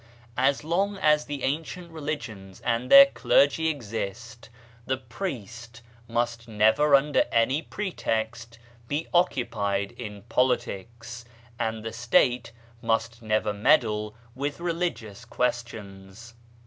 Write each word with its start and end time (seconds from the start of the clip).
As 0.39 0.63
long 0.63 0.97
as 0.97 1.25
the 1.25 1.43
ancient 1.43 1.91
religions 1.91 2.59
and 2.61 2.91
H 2.91 3.11
114 3.13 3.13
BAHAISM 3.13 3.13
their 3.29 3.39
clergy 3.45 3.67
exist, 3.69 4.49
the 4.87 4.97
priest 4.97 5.83
must 6.07 6.47
never 6.47 6.95
under 6.95 7.25
any 7.31 7.61
pretext 7.61 8.57
be 8.87 9.05
occupied 9.13 9.91
in 9.91 10.23
politics, 10.23 11.23
and 11.59 11.83
the 11.85 11.93
State 11.93 12.51
must 12.81 13.21
never 13.21 13.53
meddle 13.53 14.15
with 14.33 14.59
religious 14.59 15.23
questions. 15.23 16.33